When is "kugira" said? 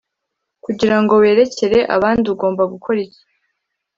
0.63-0.97